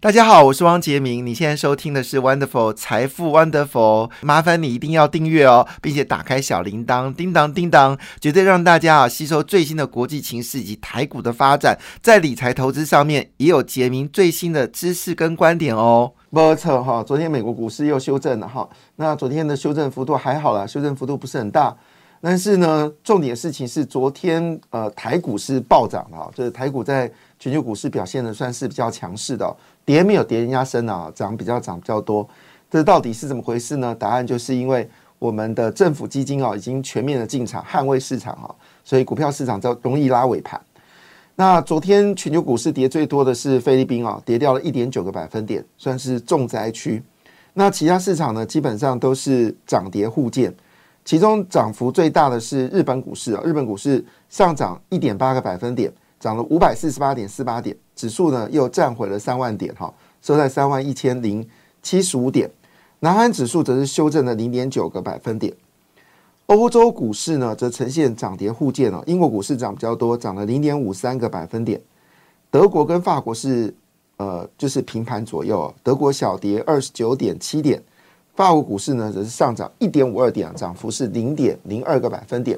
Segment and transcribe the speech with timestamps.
[0.00, 1.26] 大家好，我是汪杰明。
[1.26, 16.12] 你现在收听的是 Wonderful 财富 Wonderful，麻烦你一定要订阅哦，并且打开小铃铛，叮当叮当，绝对让大家啊吸收最新的国际情势以及台股的发展，在理财投资上面也有杰明最新的知识跟观点哦。
[16.30, 21.76] 没错哈，昨天美国股市又修正了哈，那昨天的修正幅度还好啦，修正幅度不是很大，
[22.20, 29.56] 但是呢，重点事情是昨天呃台股是暴涨的哈，就是台股在全球股市表现的算是比较强势的。
[29.88, 32.28] 跌没有跌人家深啊，涨比较涨比较多，
[32.70, 33.96] 这到底是怎么回事呢？
[33.98, 34.86] 答案就是因为
[35.18, 40.60] 我们的政府基金啊，已经全面的进场捍卫市场啊，所以股票市场就容易拉尾盘。
[41.36, 47.02] 那昨天全球股市跌最多的是菲律宾啊，跌掉了一点九个百分点，算是重灾区。
[47.54, 50.54] 那其他市场呢，基本上都是涨跌互见，
[51.02, 55.90] 其中涨幅最大的是日本股市啊，日本股市上涨一点八个百分点。
[56.20, 61.44] 涨了五百四十八点四八点，指数呢又站回了三万点哈，收在三万一千零
[61.82, 62.48] 七十五点。
[63.00, 65.52] 南韩指数则是修正了零点九个百分点。
[66.46, 71.80] 欧洲股市呢则呈现涨跌互见哦，英国股市涨比较多，涨了零点五三个百分点。
[72.52, 73.74] 德国跟法国是
[74.16, 77.82] 呃就是平盘左右，德国小跌二十九点七点，
[78.36, 82.56] 法国股市呢则是上涨一点五二点，涨幅是零点零二个百分点。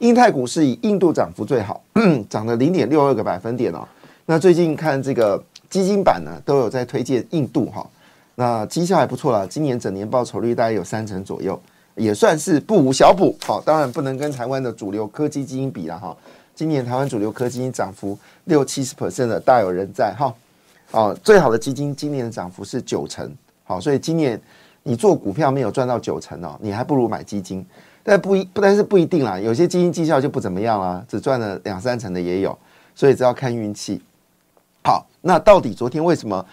[0.00, 1.82] 印太股市以印度涨幅最好，
[2.28, 3.88] 涨了零点六二个百分点哦。
[4.26, 7.86] 那最近看这个基金版呢，都有在推荐印度哈。
[8.36, 11.60] 那绩效还不错啦，今年整年报酬率大概有三成左右，
[11.94, 13.36] 也算是不无小补。
[13.44, 16.16] 好，当然不能跟台湾的主流科技基金比了哈。
[16.54, 20.34] 今年台湾主流科技基金涨幅六七十 percent 的大有人在哈。
[20.92, 23.30] 哦，最好的基金今年的涨幅是九成。
[23.64, 24.40] 好，所以今年
[24.84, 27.64] 你做股票没有赚到九成哦，你还不如买基金。
[28.02, 32.56] 但不一不但是不一定啦，有些基金绩效就不怎么样啦，只赚了两三成的也有，
[32.94, 34.00] 所以只要看运气。
[34.86, 36.44] 好，那到底昨天为什么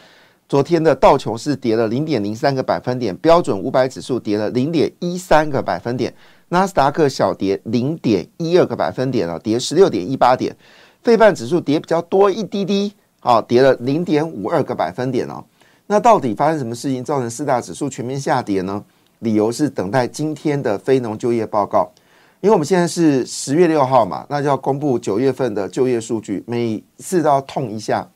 [0.47, 6.14] 昨天的道琼斯跌了零点零三个百分点，标准五百指数跌了零点一三个百分点，
[6.47, 10.56] 纳斯达克小跌零点一二个百分点啊，跌十六点一八点，
[11.03, 15.44] 费半指数跌比较多一滴滴，啊，跌了零点五二个百分点哦。
[15.88, 18.81] 那到底发生什么事情造成四大指数全面下跌呢？
[19.20, 21.91] 理由是等待今天的非农就业报告，
[22.40, 28.09] 因为我们现在是十月六号嘛，那就要公布九月份的就业数据，每次都要痛一下。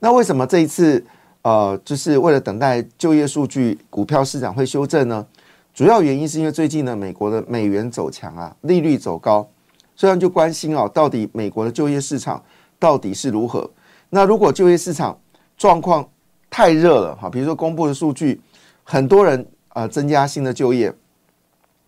[0.00, 1.04] 那为什么这一次
[1.42, 5.24] 呃，就是为了等待就业数据，股票市场会修正呢？
[5.72, 9.48] 主要原因是因为最近呢，美国的美元走强啊，利率走高，
[9.94, 12.42] 所以就关心哦，到底美国的就业市场
[12.78, 13.70] 到底是如何？
[14.08, 15.16] 那如果就业市场
[15.56, 16.08] 状况
[16.50, 18.40] 太热了哈，比如说公布的数据，
[18.82, 19.46] 很多人。
[19.72, 20.92] 啊，增加新的就业，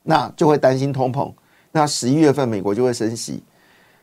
[0.04, 1.32] 那就会担心通膨。
[1.72, 3.42] 那十一月份美国就会升息。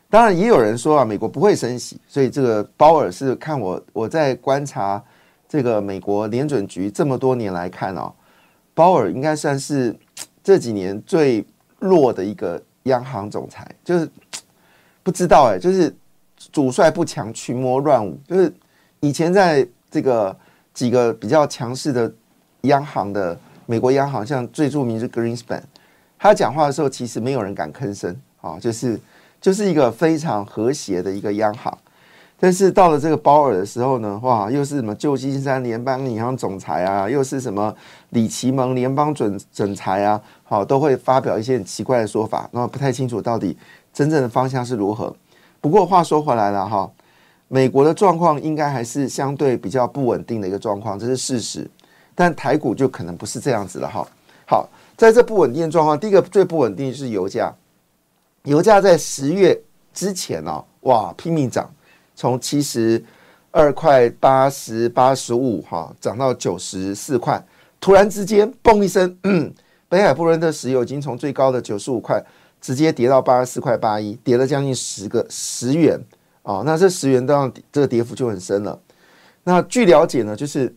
[0.09, 1.99] 当然，也有人说啊，美国不会升息。
[2.07, 5.01] 所以这个鲍尔是看我我在观察
[5.47, 8.11] 这个美国联准局这么多年来看哦，
[8.73, 9.95] 鲍尔应该算是
[10.43, 11.45] 这几年最
[11.77, 13.69] 弱的一个央行总裁。
[13.83, 14.09] 就是
[15.03, 15.95] 不知道哎，就是
[16.51, 18.19] 主帅不强，群魔乱舞。
[18.27, 18.53] 就是
[18.99, 20.35] 以前在这个
[20.73, 22.11] 几个比较强势的
[22.61, 23.37] 央行的。
[23.69, 25.61] 美国央行像最著名是 Greenspan，
[26.17, 28.99] 他讲话的时候其实没有人敢吭声啊，就是
[29.41, 31.77] 就是一个非常和谐的一个央行。
[32.41, 37.75] 但是到了这个鲍尔的时候呢，哇，又是什么旧金山联邦银行总裁啊，又是什么
[38.11, 43.57] 里奇蒙联邦准总裁啊，好，都会发表一些很奇怪的说法，那不太清楚到底
[43.93, 45.13] 真正的方向是如何。
[45.59, 46.89] 不过话说回来了哈，
[47.49, 51.69] 美国的状况应该还是相对比较不稳定的一个状况，这是事实。
[52.15, 54.07] 但台股就可能不是这样子了哈。
[54.45, 57.53] 好，在这不稳定的状况，第一个最不稳定是油价。
[58.43, 59.59] 油价在十月
[59.93, 61.73] 之前哦，哇，拼命涨，
[62.15, 63.03] 从七十
[63.51, 67.43] 二块八十八十五哈，涨到九十四块，
[67.79, 69.17] 突然之间嘣一声，
[69.87, 72.23] 北海布伦特石油已经从最高的九十五块
[72.61, 75.99] 直接跌到八十四块八一，跌了将近十个十元
[76.43, 76.63] 啊。
[76.65, 78.79] 那这十元当然这个跌幅就很深了。
[79.43, 80.73] 那据了解呢，就是。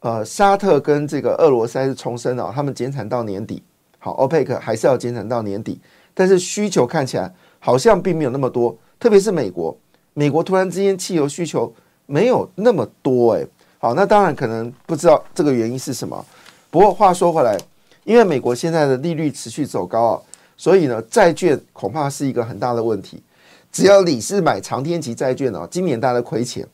[0.00, 3.60] 呃，沙特跟这个俄罗斯是重申了，他们减产到年底。
[3.98, 5.80] 好，OPEC 还是要减产到年底，
[6.18, 9.76] 但是需求看起来好像并没有那么多，特别是美国，
[10.14, 11.72] 美国突然之间汽油需求
[12.06, 13.46] 没有那么多，诶，
[13.78, 16.26] 好，那当然可能不知道这个原因是什么。
[16.70, 17.56] 不过话说回来，
[18.02, 20.20] 因为美国现在的利率持续走高啊，
[20.56, 23.22] 所以呢，债券恐怕是一个很大的问题。
[23.70, 26.66] 只要你是买长天期债券哦，今年大家亏钱。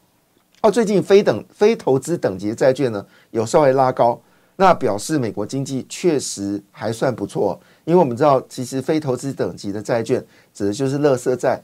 [0.63, 4.19] 哦，最近非等非投资等级债券呢有稍微拉高，
[4.57, 7.61] 那表示美国经济确实还算不错。
[7.85, 11.61] 因为我们知道，其实非投资等级的债券指的就是垃圾债，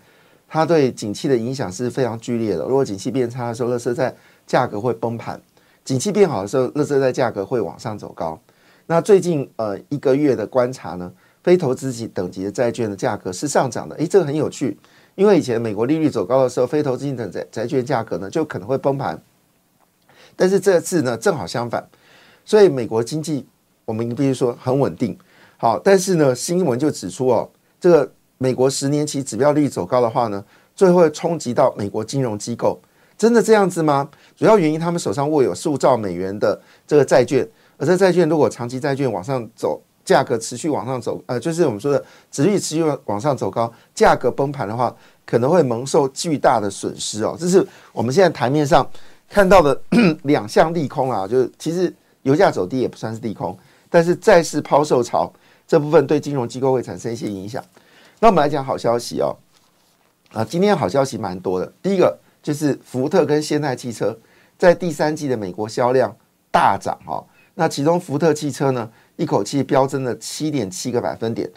[0.48, 2.64] 它对景气的影响是非常剧烈的。
[2.64, 4.14] 如果景气变差的时候，垃圾债
[4.46, 5.38] 价格会崩盘；
[5.84, 8.38] 景气变好的时候，垃圾债价格会往上走高。
[8.87, 11.12] 那最近呃一个月的观察呢，
[11.44, 13.94] 非投资级等级的债券的价格是上涨的。
[13.96, 14.76] 诶，这个很有趣，
[15.14, 19.22] 因为以前美国利率走高的时候，非投资级等债债券价格呢就可能会崩盘，
[20.34, 21.88] 但是这次呢正好相反，
[22.44, 23.46] 所以美国经济
[23.84, 25.16] 我们必须说很稳定。
[25.56, 27.48] 好，但是呢，新闻就指出哦，
[27.78, 30.42] 这个美国十年期指标率走高的话呢，
[30.75, 32.81] 最后会冲击到美国金融机构，
[33.19, 34.08] 真的这样子吗？
[34.34, 37.46] 主要原因他们手上握有数兆美元的这个债券，
[37.76, 44.94] 而这债券如果长期债券往上走，价格持续往上走，呃，就是我们说的殖率持续往上走高，价格崩盘的话，
[45.26, 47.37] 可能会蒙受巨大的损失哦。
[47.38, 48.88] 这是我们现在台面上
[49.28, 49.78] 看到的
[50.25, 53.56] 两项利空啊，就是其实油价走低也不算是利空，
[53.88, 55.32] 但是债市抛售潮。
[55.67, 57.64] 这部分对金融机构会产生一些影响。
[58.19, 59.37] 那我们来讲好消息哦，
[60.32, 61.72] 啊，今天好消息蛮多的。
[61.81, 64.19] 第一个就是福特跟现代汽车
[64.58, 66.12] 在第三季的美国销量
[66.50, 67.25] 大涨哈。
[67.55, 71.49] 那其中福特汽车呢，一口气飙增了七点七个百分点。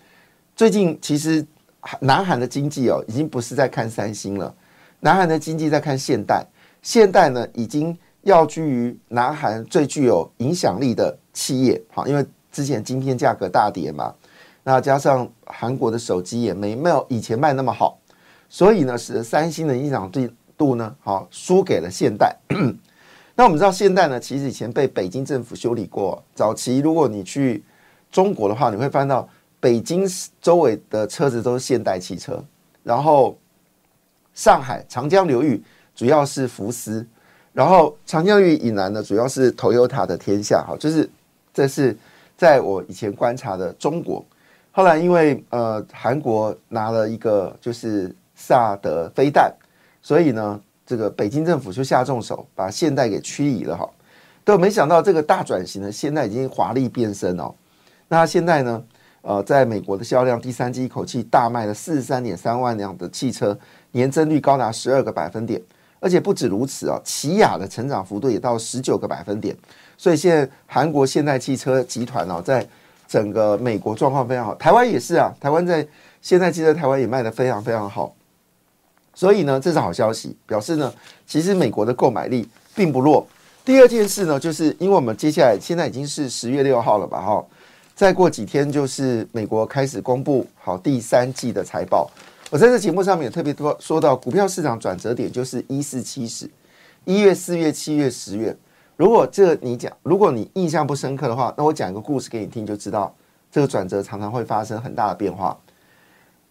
[0.55, 1.43] 最近其实
[2.01, 4.53] 南韩的经济哦，已经不是在看三星了，
[4.99, 6.45] 南韩的经济在看现代。
[6.83, 12.25] 现代呢，已经要居于南韩最具有影响力的企业哈，因为。
[12.53, 14.13] 之前晶片价格大跌嘛，
[14.63, 17.97] 那加上韩国的手机也没没有以前卖那么好，
[18.47, 22.37] 所以呢，使得三星的影响力度呢，好输给了现代。
[23.33, 26.23] 那我们知道现代呢，其实以前被北京政府修理过。
[26.35, 27.63] 早期如果你去
[28.11, 29.27] 中国的话，你会翻到
[29.59, 30.07] 北京
[30.39, 32.39] 周围的车子都是现代汽车，
[32.83, 33.35] 然后
[34.35, 35.59] 上海长江流域
[35.95, 37.03] 主要是福斯，
[37.53, 40.65] 然后长江流域以南呢，主要是 Toyota 的天下。
[40.67, 41.09] 哈，就是
[41.53, 41.95] 这是。
[42.35, 44.25] 在我以前观察的中国，
[44.71, 49.53] 后来因为呃韩国拿了一个就是萨德飞弹，
[50.01, 53.87] 所以呢这个北京政府就下重手把现代给驱离了哈。
[54.43, 57.53] 都没想到这个大转型呢，现在已经华丽变身哦。
[58.07, 58.83] 那现在呢
[59.21, 63.57] 呃在美国的销量第三季一口气大卖了四十三点三万辆的汽车，
[63.91, 65.61] 年增率高达十二个百分点，
[66.03, 69.55] 而且不止如此啊，起亚的成长幅度也到十九个百分点。
[69.97, 72.67] 所以现在韩国现代汽车集团哦，在
[73.07, 75.87] 整个美国状况非常好，台湾也是啊，台湾在
[76.21, 78.13] 现代汽车台湾也卖的非常非常好。
[79.13, 80.93] 所以呢，这是好消息，表示呢，
[81.25, 83.25] 其实美国的购买力并不弱。
[83.63, 87.45] 第二件事呢，就是因为我们接下来现在已经是十月六号了吧，哈，
[87.95, 92.11] 再过几天就是美国开始公布好第三季的财报。
[92.53, 96.47] 我在这节目上面也特别多说到，股票市场转折点就是一四七十，
[97.03, 98.55] 一月、四月、七月、十月。
[98.95, 103.11] 如果这你讲，如果你印象不深刻的话，那我讲一个故事给你听，就知道
[103.51, 105.59] 这个转折常常会发生很大的变化。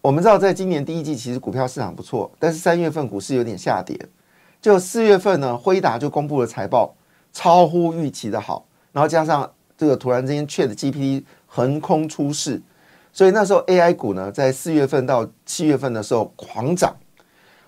[0.00, 3.96] 我们知道，在今年第一季其实股票市场不错，但是三月份股市有点下跌。
[4.60, 6.92] 就四月份呢，辉达就公布了财报，
[7.32, 12.60] 超乎预期的好，然后加上这个突然之间 Chat GPT 横空出世，
[13.12, 16.96] 所以那时候 AI 股呢，在四月份到七月份的时候狂涨。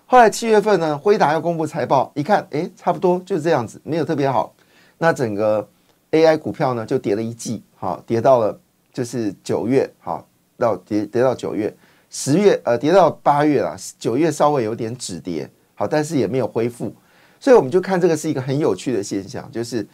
[0.07, 4.55] 后来七月份呢，辉达要公布财报，一看，哎，差不多就是这样子，没有特别好。
[4.99, 5.67] 那整个
[6.13, 8.59] AI 股票呢，就跌了一季，好，跌到了
[8.93, 10.27] 就是九月，好，
[10.57, 11.75] 到跌跌到九月，
[12.11, 16.95] 十月呃跌到八月了，九月稍微有点止跌，好，但是也没有恢复，
[17.41, 19.85] 所以我们就看这个是一个很有趣的现象，就是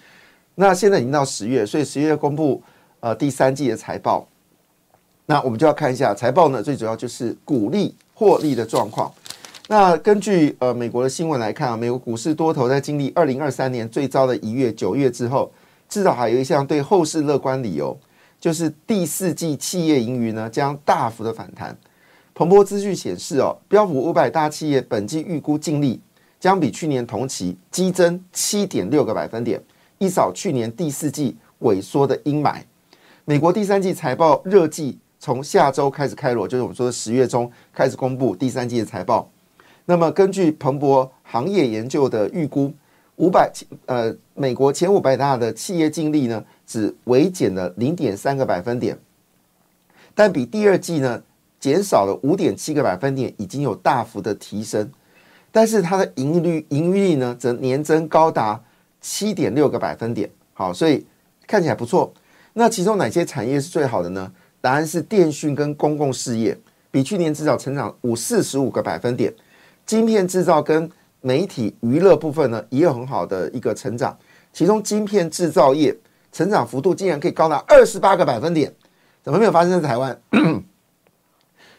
[0.57, 2.63] 那现在已经到十月，所以十月公布
[2.99, 4.29] 呃第三季的财报，
[5.31, 9.09] 那我们就要看一下财报呢，最主要就是股利获利的状况。
[9.69, 15.49] 那根据呃美国的新闻来看啊，美国股市多头在经历二零二三年最糟的一月九月之后，
[15.89, 17.97] 至少还有一项对后市乐观理由，
[18.41, 21.79] 就是第四季企业盈余呢将大幅的反弹。
[22.35, 26.01] 彭博资讯显示哦，标普五百大企业本季预估净利
[26.41, 29.63] 将比去年同期激增七点六个百分点，
[29.99, 32.61] 一扫去年第四季萎缩的阴霾。
[33.25, 39.31] 美国第三季财报热季从下周开始开锣，就是我们说的十月中开始公布第三季的财报。
[39.85, 42.73] 那么，根据彭博行业研究的预估，
[43.17, 43.53] 五百
[43.85, 48.99] 呃，美国前五百大的企业净利呢，只微减了零点三个百分点，
[50.15, 51.23] 但比第二季呢
[51.61, 54.91] 减少了五点七个百分点，已经有大幅的提升。
[55.53, 58.59] 但是它的盈率盈余率呢，则年增高达
[59.03, 60.31] 七点六个百分点。
[60.55, 61.05] 好，所以
[61.47, 62.11] 看起来不错。
[62.55, 64.33] 那其中哪些产业是最好的呢？
[64.61, 66.57] 答案是电讯跟公共事业，
[66.91, 69.33] 比去年至少成长五四十五个百分点。
[69.87, 70.89] 晶片制造跟
[71.21, 74.17] 媒体娱乐部分呢也有很好的一个成长，
[74.53, 75.97] 其中晶片制造业
[76.33, 78.73] 成长幅度竟然可以高达二十八个百分点，
[79.23, 80.17] 怎么没有发生在台湾？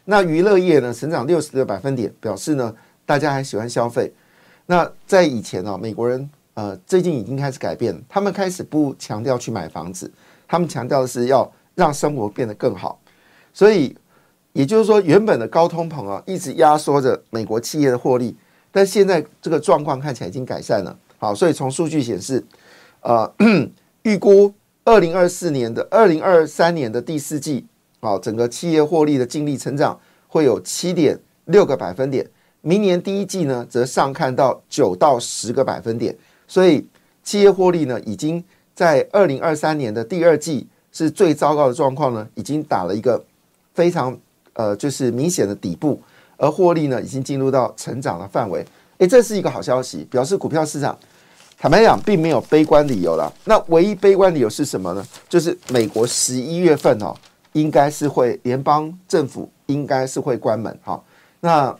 [0.05, 4.11] 那娱乐业呢，成长六十个百分点，表示呢大家还喜欢消费。
[4.65, 10.11] 那在以前呢，美国人呃最近已经开始改变，他们开始不强调去买房子，
[10.47, 11.49] 他们强调的是要
[11.81, 13.01] 让生活变得更好。
[13.51, 13.97] 所以
[14.53, 18.37] 也就是说，原本的高通膨啊，一直压缩着美国企业的获利，
[18.71, 20.95] 但现在这个状况看起来已经改善了。
[21.17, 22.43] 好，所以从数据显示，
[23.01, 23.33] 呃，
[24.03, 27.65] 预估二零二四年的二零二三年的第四季。
[27.99, 32.27] 好，整个企业获利的净利成长会有七点六个百分点，
[32.61, 36.15] 明年第一季呢，则上看到九到十个百分点，
[36.47, 36.85] 所以
[37.23, 43.23] 企业获利呢，已经在二零二三年的第二季是最糟糕的状况呢，已经打了一个
[43.73, 44.17] 非常
[44.53, 46.01] 呃，就是明显的底部，
[46.37, 48.65] 而获利呢，已经进入到成长的范围，
[48.97, 50.97] 诶，这是一个好消息，表示股票市场
[51.57, 53.31] 坦白讲并没有悲观理由了。
[53.45, 55.05] 那唯一悲观理由是什么呢？
[55.29, 57.15] 就是美国十一月份哦。
[57.53, 61.03] 应该是会联邦政府应该是会关门哈，
[61.41, 61.77] 那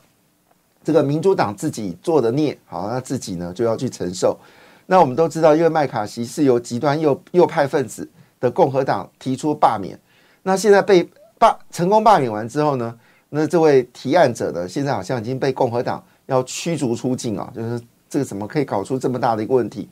[0.84, 4.38] 这个民主党自己做的孽，好，那自己呢就要去承受。
[4.84, 8.06] 那我们都知道，因为麦卡锡是由极端右右派分子
[8.42, 9.98] 的共和党提出罢免，
[10.42, 11.08] 那现在被
[11.38, 12.94] 罢成功罢免完之后呢，
[13.30, 17.80] 那这位提案者呢，现在好像已经被共和党要驱逐出境啊，就是
[18.10, 19.88] 这个怎么可以搞出这么大的一个问题？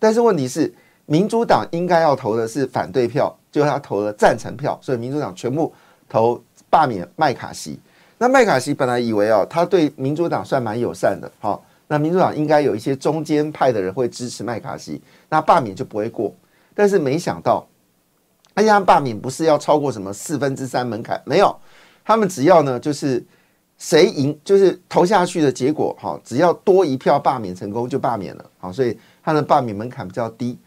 [0.00, 0.74] 但是问题是，
[1.06, 3.32] 民主党应该要投的是反对票。
[3.52, 5.74] 就他投了赞成票，所以民主党全部
[6.08, 6.40] 投
[6.70, 7.76] 罢免麦卡锡。
[8.16, 16.32] 那麦卡锡本来以为哦，他对民主党算蛮友善的，好，那民主党应该有一些中间派的人会支持麦卡锡，那罢免就不会过。
[16.76, 17.66] 但是没想到，
[18.54, 21.54] 而且他罢免不是要超过什么四分之三门槛，没有，
[22.04, 23.24] 他们只要呢就是
[23.78, 30.58] 谁赢，就是投下去的结果，哈，只要多一票罢免成功就罢免了，好，所以他的罢免门槛比较低。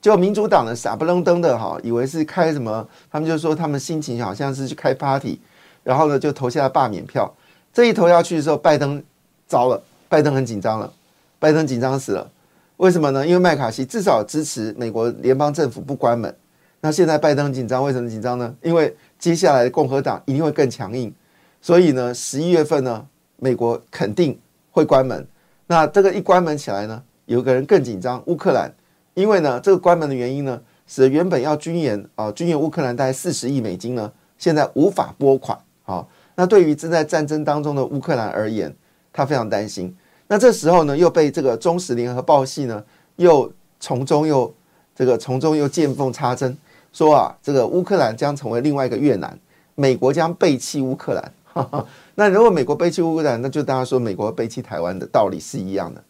[0.00, 5.38] 就民主党的傻不愣登的哈，以为是开什么，他们就说他们心情好像是去开 party，
[5.82, 7.30] 然后呢就投下了罢免票。
[7.72, 9.02] 这一投下去的时候，拜登
[9.46, 10.90] 糟了，拜登很紧张了，
[11.38, 12.30] 拜登紧张死了。
[12.78, 13.26] 为什么呢？
[13.26, 16.34] 因为麦卡锡至少支持美国联邦政府不关门。
[16.80, 18.54] 那现在拜登紧张，为什么紧张呢？
[18.62, 21.12] 因为接下来共和党一定会更强硬，
[21.60, 23.06] 所以呢，十一月份呢，
[23.36, 24.38] 美国肯定
[24.70, 25.26] 会关门。
[25.66, 28.72] 那这个一关门起来呢，有个人更紧张，乌克兰。
[29.14, 35.58] 因为呢，这个关门的原因呢，使原本要军援啊，军援乌克兰大概四十亿美金呢，现在无法拨款。
[35.82, 38.74] 好，那对于正在战争当中的乌克兰而言，
[39.12, 39.94] 他非常担心。
[40.28, 42.82] 那这时候呢，又被这个中时联合报系呢，
[43.16, 44.54] 又从中又
[44.94, 46.56] 这个从中又见缝插针，
[46.92, 49.38] 说啊，这个乌克兰将成为另外一个越南，
[49.74, 51.32] 美国将背弃乌克兰。
[52.14, 56.02] 那如果美国背弃乌克兰，那就大家说美国背弃台湾的道理是一样的。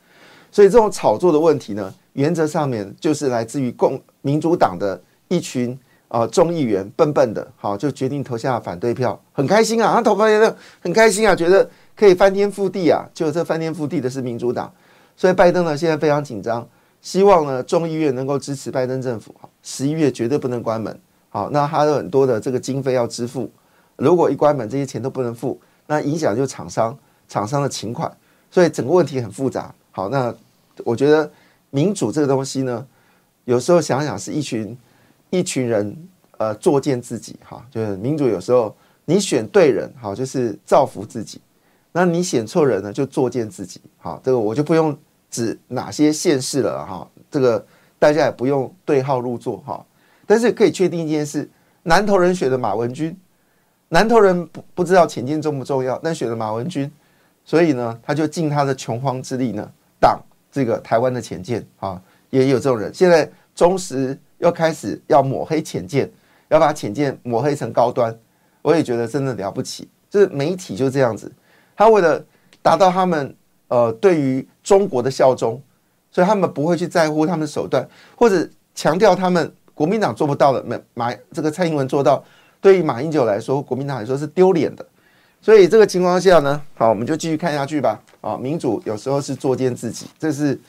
[0.53, 1.95] 所以这种炒作的问题呢？
[2.15, 14.71] 原则上面就是来自于共民主党的一群啊众议员笨笨的，好就决定投下反对票，很开心啊，他投反对票很开心啊，觉得可以翻天覆地啊，就这翻天覆地的是民主党，
[15.17, 16.69] 所以拜登呢现在非常紧张，
[17.03, 23.51] 希望呢众议院能够支持拜登政府，十一月绝对不能关门，好，那还有很多的这个经费要支付，
[23.97, 26.97] 如果一关门这些钱都不能付，那影响就厂商
[27.29, 28.11] 厂商的情款，
[28.51, 30.35] 所以整个问题很复杂，好，那
[30.85, 31.31] 我觉得。
[31.73, 32.85] 民主这个东西呢，
[33.45, 34.77] 有时候想想是一群
[35.31, 35.97] 一群人
[36.37, 37.37] 呃作践自己。
[37.45, 41.39] 哈，就是民主有时候你选对人好，就是造福自己；
[41.93, 43.81] 那你选错人呢，就作践自己。
[43.99, 44.93] 好，这个我就不用
[45.31, 47.65] 指哪些县市了哈，这个
[47.99, 49.85] 大家也不用对号入座哈。
[50.27, 51.49] 但是可以确定一件事：
[51.85, 53.17] 南投人选的马文君，
[53.89, 56.91] 南投人不不知道浅见重不重要，但选了马文君，
[57.45, 59.71] 所以呢，他就尽他的穷荒之力呢
[60.01, 60.21] 挡。
[60.53, 62.93] 这个台湾的浅见啊，也有这种人。
[62.93, 66.11] 现在中时又开始要抹黑浅见，
[66.49, 68.13] 要把浅见抹黑成高端，
[68.61, 69.89] 我也觉得真的了不起。
[70.09, 71.31] 就是媒体就这样子，
[71.77, 72.21] 他为了
[72.63, 73.33] 达到他们
[73.71, 75.59] 呃对于中国的效忠，
[76.11, 82.23] 所以他们不会去在乎他们的手段，或者强调他们国民党做不到的，马马这个蔡英文做到，
[82.61, 84.85] 对于马英九来说，国民党来说是丢脸的。
[85.41, 87.99] 所以这个情况下呢，好，我们就继续看下去吧。
[88.21, 90.61] 啊，民主有时候是作践自己，这是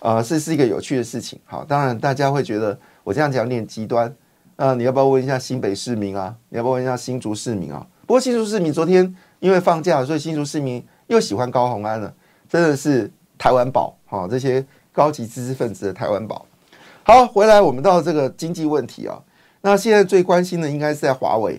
[0.00, 1.38] 呃，是是一个有趣的事情。
[1.46, 4.14] 好，当然大家会觉得我这样讲有点极端。
[4.56, 6.34] 呃，你要不要问一下新北市民啊？
[6.50, 7.86] 你要不要问一下新竹市民啊？
[8.06, 12.12] 不过新竹市民昨天因为放假，所以新竹市民又喜欢高鸿安了，
[12.50, 13.96] 真的是台湾宝。
[14.04, 16.44] 好，这些高级知识分子的台湾宝。
[17.04, 19.18] 好，回来我们到这个经济问题啊。
[19.62, 21.58] 那现在最关心的应该是在华为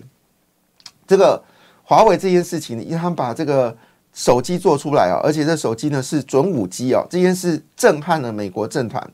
[1.06, 1.42] 这个。
[1.84, 3.76] 华为这件事情，因为他们把这个
[4.14, 9.04] 手机做出来啊，而且这手机呢是准五 G 哦，这件事震撼了美国政团。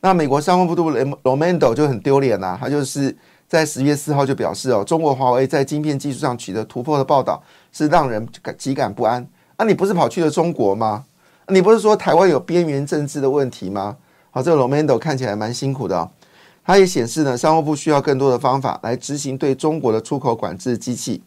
[0.00, 3.16] 那美国商务部都 Romando 就很丢脸啦，他就是
[3.48, 9.26] 在十月四号就表示哦，中国华为在晶片技术上取得突破的报道是让人感极感不安。
[9.56, 11.04] 那你不是跑去了中国吗？
[11.48, 13.96] 你不是说台湾有边缘政治的问题吗？
[14.30, 16.10] 好，这个 Romando 看起来蛮辛苦的哦。
[16.64, 21.22] 它也显示呢，商务部需要更多的方法来执行对中国的出口管制机器。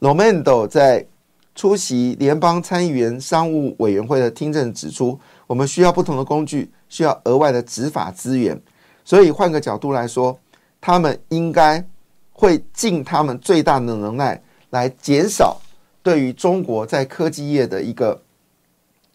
[0.00, 1.06] Romando 在
[1.54, 8.60] 出席联邦参议员商务委员会的听证指出，我们需要不同的工具，需要额外的执法资源。
[9.04, 10.38] 所以换个角度来说，
[10.80, 11.82] 他们应该
[12.32, 15.56] 会尽他们最大的能耐来减少
[16.02, 18.20] 对于中国在科技业的一个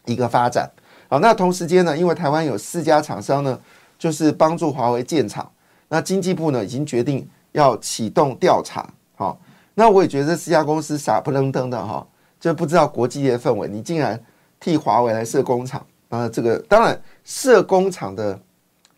[0.06, 0.70] 一个发展。
[1.08, 3.58] 好，那同时间呢，因为台湾有四家厂商呢，
[3.98, 5.50] 就是帮助华为建厂。
[5.88, 8.88] 那经济部呢，已经决定要启动调查。
[9.16, 9.40] 好，
[9.74, 12.06] 那我也觉得这四家公司傻不愣登的哈。
[12.38, 14.18] 就不知道国际的氛围，你竟然
[14.58, 16.26] 替华为来设工厂啊？
[16.26, 18.40] 这个当然设工厂的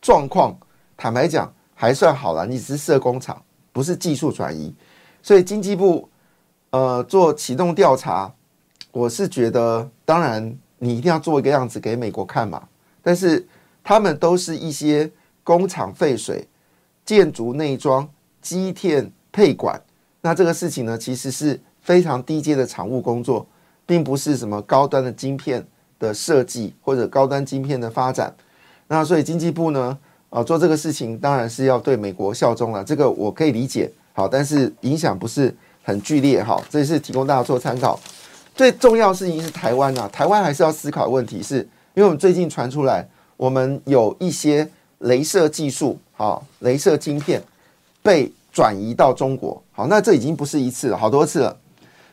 [0.00, 0.56] 状况，
[0.96, 2.46] 坦白讲还算好了。
[2.46, 3.42] 你只是设工厂，
[3.72, 4.72] 不是技术转移，
[5.22, 6.08] 所以经济部
[6.70, 8.32] 呃做启动调查，
[8.92, 12.62] 我是觉得当然你一定要做一个样子给美国看嘛。
[13.00, 13.46] 但是
[13.84, 15.10] 他们都是一些
[15.44, 16.46] 工厂废水、
[17.04, 18.08] 建筑内装、
[18.40, 19.80] 机电配管，
[20.20, 21.60] 那这个事情呢，其实是。
[21.84, 23.44] 非常低阶的厂务工作，
[23.84, 25.66] 并不是什么高端的晶片
[25.98, 28.32] 的设计或者高端晶片的发展。
[28.86, 29.98] 那所以经济部呢，
[30.30, 33.90] 啊做这个事情当然是要对美国效忠了，这个我可以理解。
[34.12, 36.40] 好，但是影响不是很剧烈。
[36.40, 37.98] 哈，这是提供大家做参考。
[38.62, 41.56] 最重要事情是台湾啊，台湾还是要思考问题，是
[41.94, 43.04] 因为我们最近传出来，
[43.36, 44.64] 我们有一些
[45.00, 47.42] 镭射技术，好，镭射晶片
[48.04, 49.60] 被转移到中国。
[49.72, 51.56] 好，那这已经不是一次了，好多次了。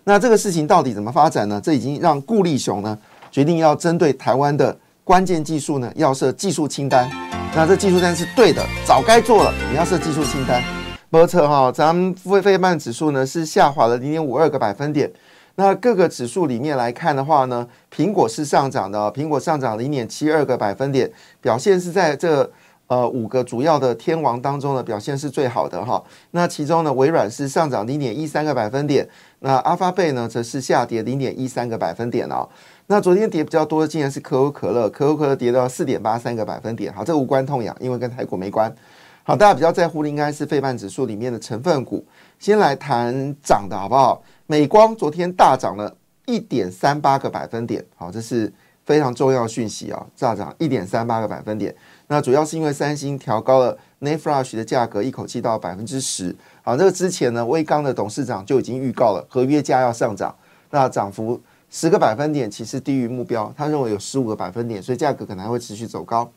[0.06, 1.62] 那这个事情到底怎么发展呢？
[1.64, 2.98] 这已经让顾立雄呢
[3.30, 7.08] 决定要针对台湾的关键技术呢要设技术清单。
[7.54, 9.54] 那这技术单是对的，早该做了。
[9.70, 10.64] 你要设技术清单。
[11.12, 15.12] 波测哈，咱们费费曼指数呢是下滑了零点五二个百分点。
[15.60, 22.50] 那各个指数里面来看的话呢，苹果是上涨的，苹果上涨零点七二个百分点，表现是在这。
[22.88, 26.04] 呃，五个主要的天王当中呢，表现是最好的哈。
[26.32, 29.08] 那其中呢，微软是上涨零点一三个百分点，
[29.42, 32.50] 那阿发贝呢则是下跌零点一三个百分点哦。
[32.88, 36.92] 那昨天跌比较多的竟然是可口可乐，可口可乐跌到四点八三个百分点。
[36.92, 38.74] 好，这无关痛痒，因为跟台股没关。
[39.22, 42.04] 好，大家比较在乎的应该是费半指数里面的成分股。
[42.40, 44.24] 先来谈涨的好不好？
[44.48, 45.94] 美光昨天大涨了
[46.26, 48.52] 一点三八个百分点，好，这是
[48.86, 51.76] 非常重要讯息啊，大涨一点三八个百分点。
[52.08, 56.34] 那主要是因为三星调高了 n a f r a s h 的价格，一口气到百分之十。
[56.64, 60.34] 好，这个之前呢，威刚的董事长就已经预告了合约价要上涨，
[60.72, 66.32] 那涨幅十个百分点，其实低于目标，他认为有十五个百分点，所以价格可能还会持续走高。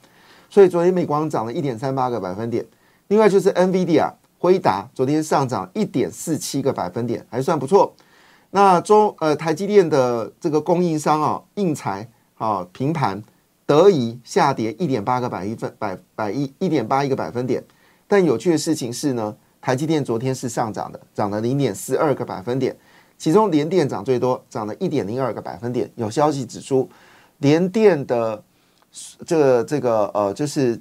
[0.51, 2.67] 所以昨天美光涨了一点三八个百分点。
[3.07, 4.11] 另外就是 NVIDIA
[4.43, 7.95] 辉达昨天上涨一点四七个百分点，还算不错。
[8.51, 13.23] 那中呃台积电的这个供应商啊，应材啊平盘。
[13.65, 17.63] 得以下跌一点八个百亿分百百亿一点八一个百分点，
[18.09, 22.77] 但有趣的事情是呢，台积电昨天是上涨的，涨了零点四二个百分点，
[23.17, 25.89] 其中联电涨最多，涨了一点零二个百分点。
[25.95, 26.91] 有消息指出，
[27.39, 28.43] 联电的
[29.25, 30.79] 这个这个呃，就是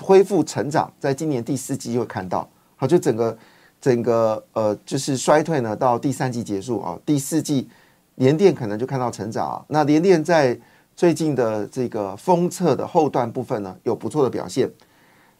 [0.00, 2.48] 恢复成长，在今年第四季会看到，
[2.80, 3.36] 好，就整个
[3.78, 7.68] 整个呃，就是衰退呢，到第三季结束啊，第四季
[8.14, 9.62] 联电可能就看到成长啊。
[9.68, 10.58] 那联电在
[10.96, 14.70] 最近的这个封测的后段部分呢，有不错的表现。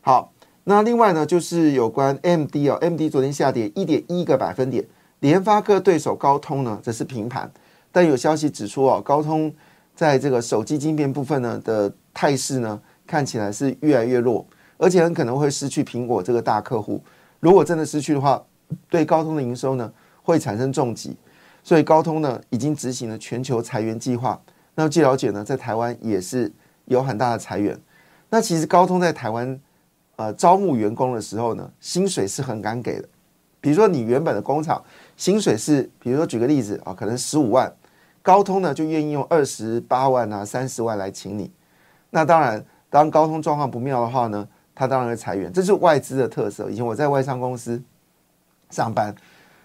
[0.03, 0.31] 好，
[0.65, 4.85] 那另外呢，就是有关 M D 哦，M D 昨天下跌一点一个百分点，
[5.21, 7.51] 联发科对手高通呢则是平盘。
[7.91, 9.51] 但有消息指出哦，高通
[9.97, 17.03] 在这个手机晶片部分呢的态势呢，看起来是越来越弱，而且很可能会失去苹果这个大客户。
[17.41, 18.43] 如果真的失去的话，
[18.89, 21.17] 对高通的营收呢会产生重击。
[21.63, 24.41] 所以高通呢已经执行了全球裁员计划。
[24.75, 26.51] 那据了解呢，在台湾也是
[26.87, 27.79] 有很大的裁员。
[28.31, 29.61] 那其实高通在台湾
[30.17, 33.09] 呃招募员工的时候呢，薪水是很敢给的。
[33.61, 34.83] 比如说你原本的工厂
[35.19, 37.71] 薪水是，比如说举个例子啊，可能十五万，
[38.23, 41.51] 高通呢就愿意用二十八万啊、三十万来请你。
[42.09, 44.49] 那当然，当高通状况不妙的话呢，
[44.81, 46.71] 他当然会裁员，这是外资的特色。
[46.71, 47.79] 以前我在外商公司
[48.71, 49.15] 上班，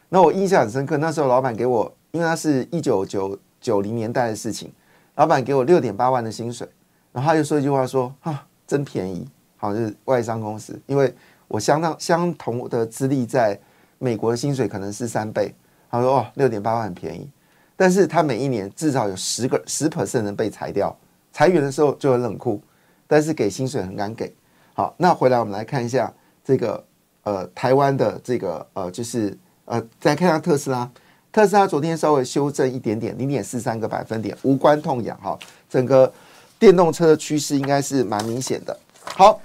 [0.09, 4.69] 那我印象很深刻，那时候老板给我，因为他是一九九九零年代的事情。
[5.15, 6.67] 老板给我六点八万的薪水，
[7.13, 9.25] 然后他就说一句话说：“啊，真便宜，
[9.55, 11.15] 好像是外商公司，因为
[11.47, 13.57] 我相当相同的资历，在
[13.97, 15.55] 美国的薪水可能是三倍。”
[15.89, 17.31] 他说：“哦，六点八万很便宜。”
[17.77, 20.93] 但是他每一年至少有十个十 percent 人被裁掉，
[21.31, 22.61] 裁员的时候就很冷酷，
[23.07, 24.35] 但是给薪水很敢给。
[24.75, 26.83] 好，那回来我们来看一下这个
[27.23, 29.35] 呃台湾的这个呃就是
[29.65, 30.87] 呃再看一下特斯拉，
[31.31, 36.11] 特斯拉昨天稍微修正一点点，零点四三个百分点，无关痛痒哈，整个
[36.59, 38.77] 电动车的趋势应该是蛮明显的。
[39.01, 39.39] 好，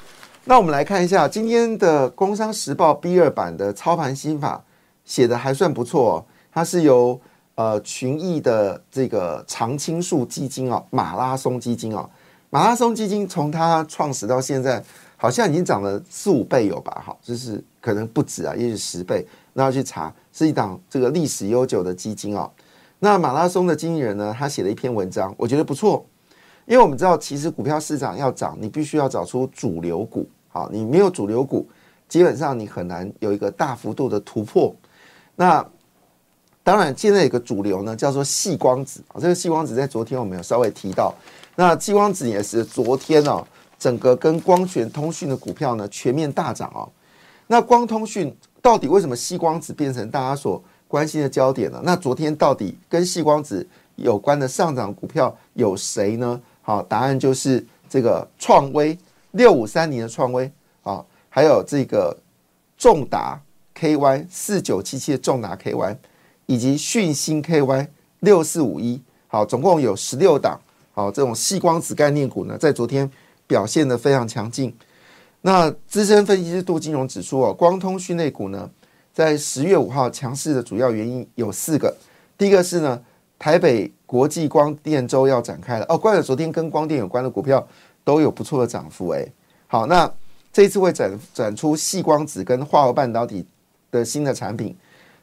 [0.45, 4.63] 那我们来看一下今天的《工商时报》B 二版的操盘心法
[5.05, 7.19] 写的还算不错，哦，它是由。
[7.57, 12.09] 呃，群益的这个常青树基金哦，马拉松基金哦，
[12.49, 14.83] 马拉松基金从它创始到现在，
[15.23, 17.03] 好像已经涨了四五倍有吧？
[17.07, 19.23] 哈，就是可能不止啊，也许十倍。
[19.53, 22.51] 那要去查，是一档这个历史悠久的基金哦。
[23.01, 26.03] 那马拉松的经纪人呢，他写了一篇文章，我觉得不错，
[26.65, 30.27] 因为我们知道，其实股票市场要涨，你必须要找出主流股。
[30.49, 31.69] 好，你没有主流股，
[32.09, 34.75] 基本上你很难有一个大幅度的突破。
[35.37, 35.63] 那
[36.63, 39.21] 当然，现在有个主流呢，叫做细光子啊。
[39.21, 41.15] 这个细光子在昨天我们有稍微提到，
[41.57, 43.47] 那细光子也是昨天哦，
[43.81, 46.89] 整个跟光学通讯的股票呢全面大涨哦。
[47.49, 51.81] 那光通讯到底为什么细光子变成大家所关心的焦点呢？
[51.83, 53.67] 那昨天到底跟细光子
[53.97, 56.41] 有关的上涨股票有谁呢？
[56.63, 58.97] 好，答案就是这个创威
[59.33, 60.53] 六五三零的创威
[60.85, 62.17] 啊，还有这个
[62.79, 63.41] 重达
[63.75, 65.97] KY 四九七七的重达 KY。
[66.47, 67.87] 以及讯星 KY
[68.19, 70.61] 六四五一，好，总共有十六档，
[70.93, 73.09] 好，这种细光子概念股呢，在昨天
[73.51, 74.73] 表现的非常强劲。
[75.41, 78.71] 那资深分析师杜金融指出哦，光通讯类股呢，
[79.13, 81.93] 在十月五号强势的主要原因有四个。
[82.39, 83.03] 第一个是呢，
[83.41, 87.67] 台北国际光电周要展开了哦，怪了昨天跟光电有关的股票
[88.05, 89.33] 都有不错的涨幅诶。
[89.67, 90.09] 好，那
[90.53, 93.45] 这次会展展出细光子跟化合半导体
[93.91, 94.77] 的新的产品。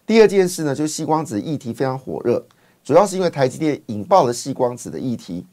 [0.05, 2.45] 第二件事呢，就是细光子议题非常火热，
[2.83, 5.45] 主要是因为台积电引爆了细光子的议题，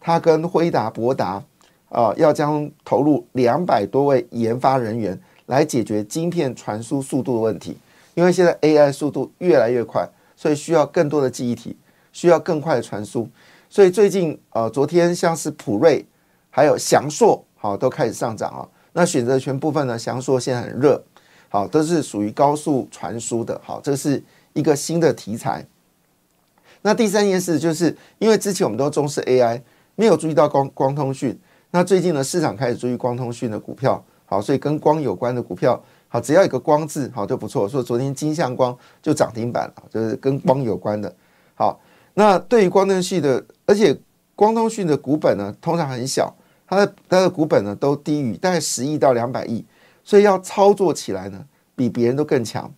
[0.00, 1.42] 它跟辉达、博达
[1.92, 7.76] 啊，要将投入两百多位研发人员来解决晶片传输速度的问题。
[8.14, 11.76] 因为现在 AI 速度越来越快，所以需要更多的记忆体，
[12.12, 13.28] 需要更快的传输。
[13.68, 16.04] 所以最近呃，昨天像是普瑞
[16.50, 18.68] 还有翔硕，好都开始上涨啊。
[18.94, 21.02] 那选择权部分呢，翔硕现在很热。
[21.48, 23.60] 好，都是属于高速传输的。
[23.62, 24.22] 好，这是
[24.54, 25.66] 一个新的题材。
[26.80, 29.60] 那第三件事，就是因为之前我们都重视 AI，
[29.94, 31.38] 没有注意到光光通讯。
[31.74, 34.02] 那最近呢，市场开始注意光通讯的股票。
[34.26, 37.68] 好，所以跟光有关的股票，好，只要有个光字，好就不错。
[37.68, 41.14] 所以昨天金相光就涨停板了，就是跟光有关的。
[41.54, 41.80] 好，
[42.12, 43.98] 那对于光通讯的，而且
[44.34, 46.34] 光通讯的股本呢，通常很小，
[46.66, 49.64] 它的它的股本呢都低于大概十亿到两百亿。
[50.04, 52.70] 所以要操作起来呢，比别人都更强。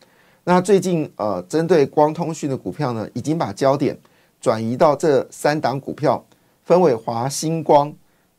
[0.43, 3.97] 那最近呃，针对光通讯的股票呢，已经把焦点
[4.41, 6.25] 转移到这三档股票，
[6.65, 7.93] 分为华星光、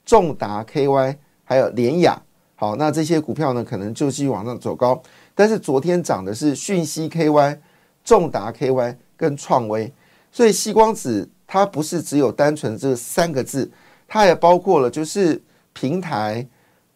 [0.05, 2.21] 重达 KY 还有联雅。
[2.55, 5.01] 好，那这些股票呢，可能就继续往上走高。
[5.33, 7.57] 但是昨天涨的是讯息 KY、
[8.03, 9.91] 重达 KY 跟创威。
[10.31, 13.69] 所以细光子它不是只有单纯这三个字，
[14.07, 15.41] 它也包括了就是
[15.73, 16.47] 平台、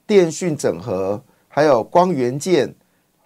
[0.06, 1.22] 电讯整合。
[1.52, 2.74] 还有光元件、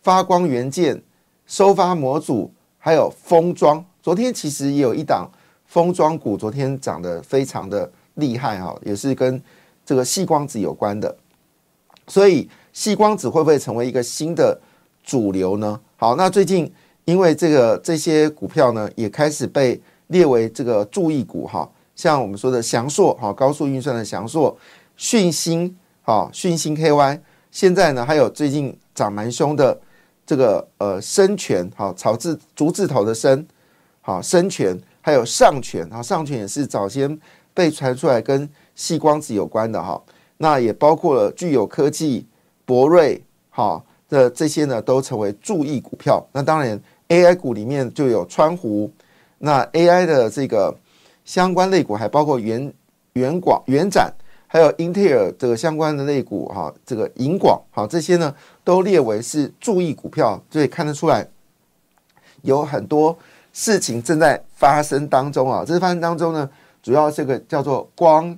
[0.01, 0.99] 发光元件、
[1.45, 3.83] 收发模组，还有封装。
[4.01, 5.29] 昨天其实也有一档
[5.65, 9.39] 封装股，昨天涨得非常的厉害哈，也是跟
[9.85, 11.15] 这个细光子有关的。
[12.07, 14.59] 所以细光子会不会成为一个新的
[15.03, 15.79] 主流呢？
[15.95, 16.71] 好，那最近
[17.05, 24.57] 因为这个这些股票呢，也开始被列为这个注意股哈，像我们说的翔硕哈，高速运算的翔硕、
[24.97, 27.19] 讯星哈、讯星 KY。
[27.51, 29.79] 现在呢，还有最近涨蛮凶的
[30.25, 33.47] 这个呃深泉，哈草字竹字头的深，
[34.01, 37.17] 好深泉，还有上泉，好上泉也是早先
[37.53, 40.01] 被传出来跟细光子有关的哈，
[40.37, 42.25] 那也包括了具有科技、
[42.65, 46.25] 博瑞，哈的这些呢都成为注意股票。
[46.31, 48.91] 那当然 AI 股里面就有川湖，
[49.39, 50.75] 那 AI 的这个
[51.25, 52.73] 相关类股还包括元
[53.13, 54.13] 元广、元展。
[54.45, 61.27] 还有英特尔这个相关的类股哈，这个银广好这些呢都列为是注意股票，所以看得出来
[62.43, 63.17] 有很多
[63.51, 65.63] 事情正在发生当中啊。
[65.65, 66.47] 这发生当中呢，
[66.83, 68.37] 主要这个叫做光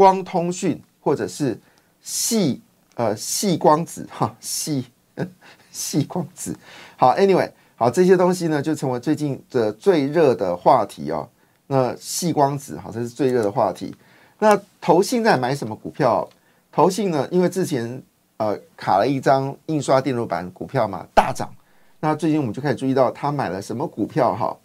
[0.00, 1.60] 光通讯或者是
[2.00, 2.62] 细
[2.94, 4.86] 呃细光子哈细
[5.70, 6.56] 细光子
[6.96, 11.28] 好，anyway 好这些东西呢就成为最近的最热的话题哦。
[11.66, 13.94] 那细光子好，这是最热的话题。
[14.38, 16.26] 那投信在买什么股票？
[16.72, 17.28] 投信呢？
[17.30, 18.02] 因为之前
[18.38, 21.54] 呃卡了一张印刷电路板股票嘛，大涨。
[22.00, 24.56] 那最近我们就开始注意到他买了什么股票哈？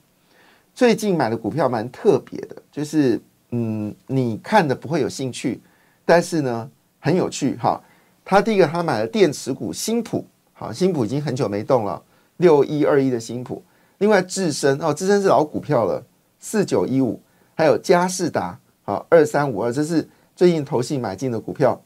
[0.73, 3.21] 最近买的股票蛮特别的，就是
[3.57, 5.61] 嗯，你看的不会有兴趣，
[6.03, 7.81] 但是呢很有趣哈。
[8.25, 12.01] 他第一个他买了电池股新普，好，新普已经很久没动了，
[12.37, 13.63] 六一二一的新普。
[13.99, 16.03] 另外智深哦，智深是老股票了，
[16.37, 17.21] 四九一五，
[17.55, 21.81] 还有嘉士达，好，二三五二，这是最近投信买进的股票。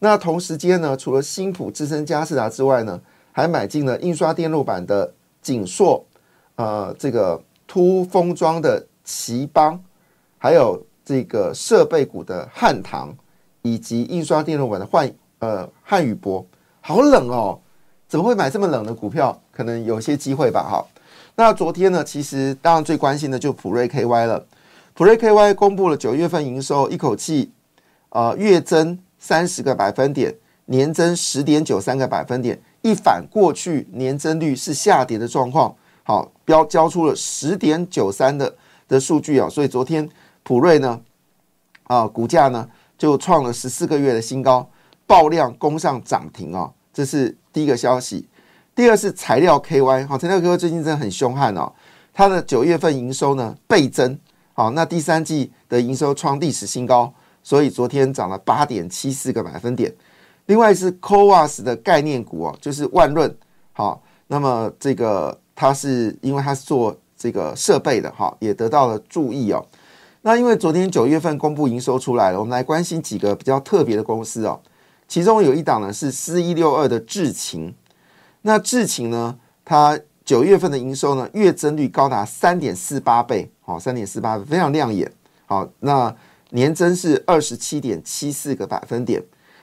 [0.00, 3.00] 那同时间呢，除了新普、智深、嘉士达之外呢，
[3.32, 5.10] 还买进了印刷电路板的
[5.40, 6.04] 景硕，
[6.56, 9.82] 呃，这个凸封装的奇邦，
[10.36, 13.14] 还有这个设备股的汉唐，
[13.62, 16.44] 以及印刷电路板的汉呃汉语博。
[16.80, 17.58] 好冷哦，
[18.08, 19.40] 怎么会买这么冷的股票？
[19.52, 20.62] 可能有些机会吧。
[20.62, 20.84] 哈，
[21.34, 24.46] 那昨天呢，其实当然最关心的就普瑞 KY 了。
[24.94, 27.52] 普瑞 KY 公布了九月份营收，一口气
[28.10, 28.98] 呃月增。
[29.16, 30.34] 三十个百分点，
[30.66, 38.54] 年增十点九三个百分点，一反过去年增率是下跌的状况，好标交出了十点九三的
[38.86, 40.06] 的数据啊，所以昨天
[40.44, 41.00] 普瑞呢，
[41.88, 44.64] 啊股价呢就创了十四个月的新高，
[45.06, 48.28] 爆量攻上涨停啊，这是第一个消息。
[48.76, 51.72] 第二是材料 KY，好材料 KY 最近真的很凶悍哦，
[52.12, 54.16] 它的九月份营收呢倍增，
[54.52, 57.12] 好那第三季的营收创历史新高。
[57.46, 59.94] 所以昨天涨了八点七四个百分点，
[60.46, 63.36] 另外是 c o a s 的概念股哦，就是万润，
[63.72, 69.62] 好，那么这个它是因为它是做这个设备的哈，也得到了注意哦。
[70.26, 74.58] 那因为昨天九月份公布营收出来了，我们来关心几个比较特别的公司哦，
[75.06, 77.74] 其中有一档呢是四一六二的智勤，
[78.40, 85.12] 那智勤呢，它九月份的营收呢月增率高达三点四八倍，好，三点四八倍非常亮眼，
[85.46, 86.16] 好，那。
[86.50, 89.20] 年增是二十七点七四个百分点，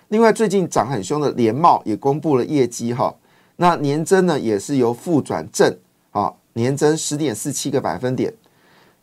[0.09, 3.15] 另外最近涨很凶的联茂也公布了业绩哈，
[3.55, 5.73] 那年增呢也是由负转正，
[6.09, 8.33] 好年增十点四七个百分点，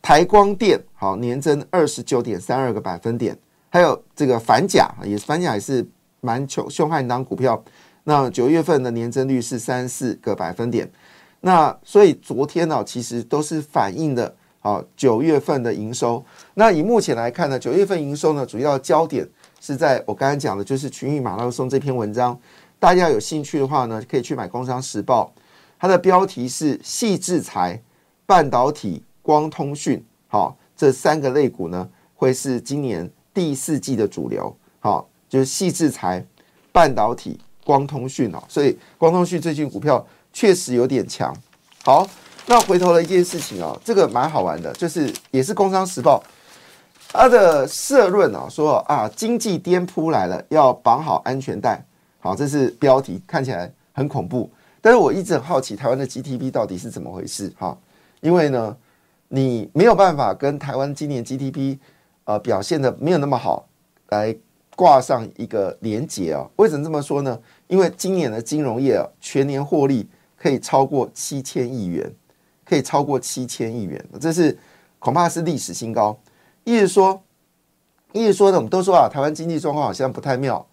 [0.02, 3.38] 台光电好年增二十九点三二个百分点，
[3.70, 5.88] 还有这个反甲也是反甲也是
[6.20, 7.64] 蛮凶凶悍当股票，
[8.04, 10.90] 那九月份的年增率是三四个百分点，
[11.40, 14.34] 那所以昨天呢其实都是反映的。
[14.60, 16.22] 啊，九月份的营收，
[16.54, 19.26] 那以目前来看呢，九月份营收呢，主要焦点
[19.60, 22.38] 是在我刚才讲的，就是群益马拉松这篇文章。
[22.80, 25.32] 大家有兴趣的话呢，可以去买《工商时报》，
[25.78, 27.80] 它的标题是“细制材、
[28.26, 30.04] 半导体、光通讯”。
[30.26, 34.56] 好，这三个类股呢，会是今年第四季的主流。
[34.80, 36.24] 好，就是细制材、
[36.72, 38.42] 半导体、光通讯哦。
[38.48, 41.36] 所以光通讯最近股票确实有点强。
[41.84, 42.08] 好。
[42.50, 46.18] 那回头了一件事情哦，这个蛮好玩的，就是也是《工商时报》
[47.12, 51.78] 它的社论啊，说啊，经济颠扑来了，要绑好安全带。
[52.20, 54.50] 好，这是标题，看起来很恐怖。
[54.80, 57.52] 但是我一直很好奇，台湾的 GDP 到底是怎么回事？
[57.58, 57.76] 哈，
[58.22, 58.74] 因为呢，
[59.28, 61.78] 你没有办法跟台湾今年 GDP
[62.24, 63.68] 呃表现的没有那么好
[64.08, 64.36] 来
[64.76, 66.48] 挂上一个连结啊。
[66.56, 67.38] 为什么这么说呢？
[67.66, 72.12] 因为今年的金融业啊，全年获利可以超过七千亿元。
[72.68, 74.54] 可以超过七千亿元，这是
[74.98, 76.14] 恐怕是历史新高。
[76.64, 77.18] 意思说，
[78.12, 80.66] 意思说呢，我们都说啊，台湾经济状况好像不太妙。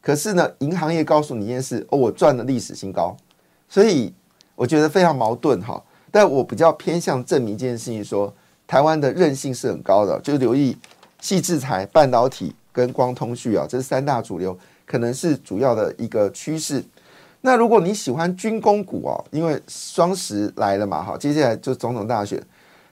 [0.00, 3.14] 可是呢，银行业告诉你一件事：哦，我赚了历史新高。
[3.68, 4.14] 所以
[4.54, 5.84] 我觉得非常矛盾哈。
[6.12, 8.32] 但我比较偏向证明一件事情，说
[8.68, 10.20] 台湾的韧性是很高的。
[10.20, 10.76] 就留意
[11.20, 16.84] 细制材、半导体跟光通讯啊，这是三大主流，可能是主要的一个趋势。
[17.40, 22.40] 那如果你喜欢军工股哦，因为双十来了嘛，哈，接下来就总统大选。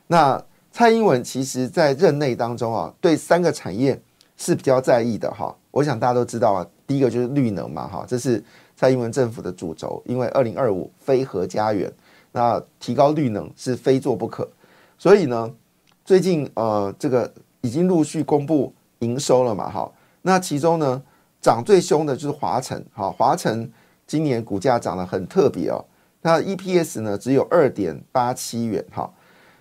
[0.09, 4.01] 那蔡英文其实在任内当中啊，对三个产业
[4.37, 5.55] 是比较在意的哈。
[5.71, 8.43] 我想大家都知道啊，第一个就是绿能嘛，哈，这是
[8.77, 11.89] 蔡英文政府的主轴，因为二零二五非核家园，
[12.33, 14.49] 那提高绿能是非做不可。
[14.99, 15.51] 所以呢，
[16.05, 19.91] 最近呃，这个已经陆续公布营收了嘛，哈，
[20.23, 21.03] 那其中呢，
[21.41, 23.71] 涨最凶的就是华晨，哈，华晨。
[24.07, 25.85] 今年股价涨得很特别哦，
[26.23, 29.09] 那 EPS 呢只有二点八七元哈，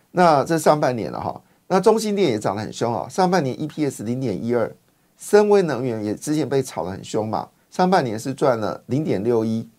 [0.09, 4.75] 那这上半年了哈，那中心店也涨得很凶啊，上半年 EPS 零点一二，
[5.19, 9.69] 深威能源也之前被炒得很凶嘛，上半年是赚了零点六一，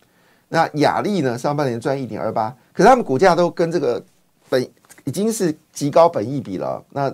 [0.51, 4.05] 那雅力呢上半年赚一点二八，可是他们股价都跟这个
[4.49, 4.63] 本
[5.05, 7.13] 已经是极高本益比了，那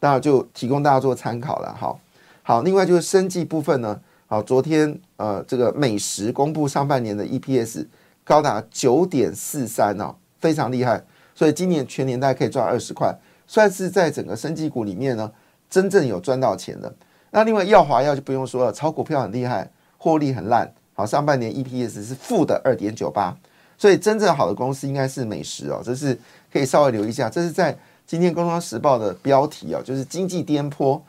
[0.00, 1.98] 那就提供大家做参考了，好，
[2.42, 3.98] 好，另外就是生计部分呢。
[4.26, 7.86] 好，昨天呃，这个美食公布上半年的 EPS
[8.24, 11.04] 高达九点四三哦，非常厉害。
[11.34, 15.30] 所以今年全年大概可以赚二十块，算是在整个生技股里面呢，
[15.68, 16.92] 真正有赚到钱的。
[17.30, 20.72] 那另外耀华药就不用说了，炒股票很厉害，获利很烂。
[20.94, 23.36] 好，上半年 EPS 是负的二点九八，
[23.76, 26.18] 所以真正好的公司应该是美食哦，这是
[26.52, 27.28] 可以稍微留意一下。
[27.28, 27.76] 这是在
[28.06, 31.00] 今天《工商时报》的标题啊，就是经济颠簸，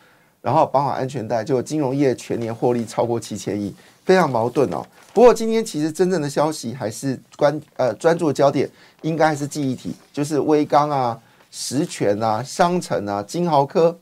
[0.42, 4.84] 然后绑好安全带，就金融业全年获利超过七千亿，非常矛盾哦。
[5.14, 8.70] 不过今天其实真正的消息还是关呃专注焦点，
[9.04, 11.20] 应该还是记忆体，就是威刚啊、
[11.52, 13.98] 实权啊、商城啊、金豪科、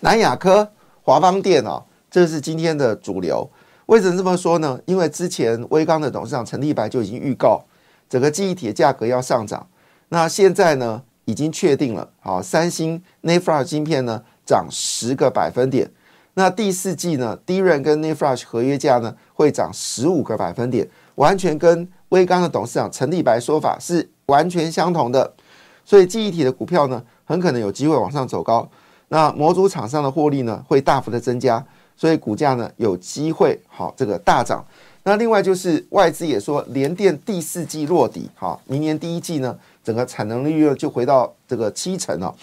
[0.00, 0.68] 南亚科、
[1.02, 3.48] 华邦电哦，这是今天的主流。
[3.88, 4.78] 为什么这么说呢？
[4.84, 7.64] 因为之前威刚的董事长陈立白就已经预告，
[8.06, 9.66] 整个记忆体的价格要上涨。
[10.10, 15.90] 那现在呢，已经确定了，好，三星 n a f r a 芯片呢涨十个百分点。
[16.34, 25.32] 那第四季呢，DRAM 跟 n a f r a 合约价呢会涨十五个百分点，完全跟威刚的董事长陈立白说法是完全相同的。
[25.86, 28.68] 所以记忆体的股票呢，很可能有机会往上走高。
[29.08, 31.64] 那模组厂商的获利呢，会大幅的增加。
[31.98, 34.64] 所以股价呢有机会好这个大涨。
[35.02, 42.34] 那另外就是外资也说联电第四季落底，好，明年第一季呢整个产能利润就回到这个七成了，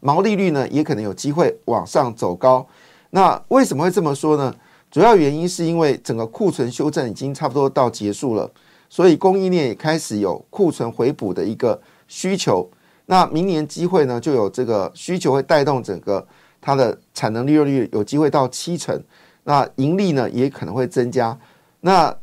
[0.00, 2.66] 毛利率呢也可能有机会往上走高。
[3.10, 4.54] 那为什么会这么说呢？
[4.90, 8.50] 主要原因是因为整个库存修正已经差不多到结束了，
[8.90, 12.68] 所以供应链也开始有库存回补的一个需求。
[13.06, 16.26] 那明年机会呢就有这个需求会带动整个。
[16.68, 19.02] 它的产能利润率有机会到七成，
[19.44, 21.34] 那盈利呢也可能会增加。
[21.80, 22.14] 那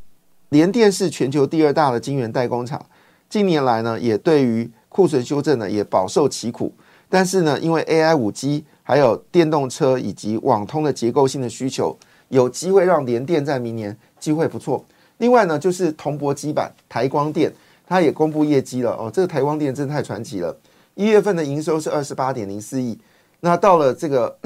[0.49, 2.79] 联电是全球第二大的晶圆代工厂，
[3.27, 6.71] 近年来呢也对于库存修正呢也饱受其苦。
[7.09, 11.97] 但是呢，因为 AI、五 G 还有电动车以及网通的结构性的需求，
[12.29, 14.85] 有机会让联电在明年机会不错。
[15.17, 17.51] 另外呢，就是铜箔基板台光电，
[17.87, 19.09] 它也公布业绩了哦。
[19.11, 20.55] 这个台光电真的太传奇了，
[20.93, 22.95] 一月份的营收是二十八点零四亿。
[23.39, 24.37] 那到了这个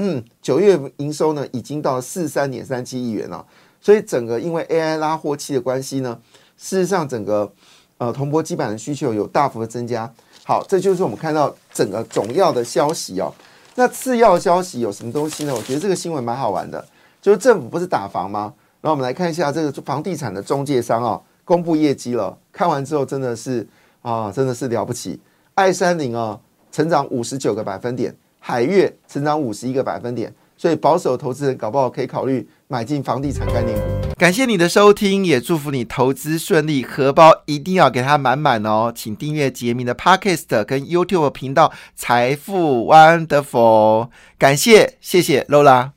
[0.42, 3.46] 九月营收呢，已经到了四三点三七亿元了。
[3.82, 6.20] 所以整个因为 AI 拉货期的关系呢，
[6.58, 7.50] 事实上整个
[7.98, 10.12] 呃铜箔基板的需求有大幅的增加。
[10.44, 13.34] 好，这就是我们看到整个总要的消息哦。
[13.76, 15.54] 那次要消息有什么东西呢？
[15.56, 16.84] 我觉得这个新闻蛮好玩的，
[17.22, 18.54] 就是政府不是打房吗？
[18.82, 22.38] 然后我们来看一下这个房地产的中介商啊，公布业绩了。
[22.52, 23.66] 看完之后真的是
[24.02, 25.20] 啊，真的是了不起。
[25.54, 26.38] 爱山林啊，
[26.72, 28.14] 成长五十九个百分点。
[28.50, 33.84] 海月成长五十一个百分点，所以保守投资人搞不好可以考虑买进房地产概念股。
[34.18, 38.92] 感谢你的收听，也祝福你投资顺利，荷包一定要给它满满哦！
[38.94, 44.10] 请订阅杰明的 Podcast 跟 YouTube 频道财富 Wonderful，
[44.40, 45.92] 感谢谢谢 Lola。